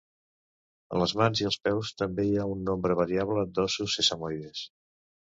[0.93, 4.63] A les mans i els peus també hi ha un nombre variable d'ossos sesamoides.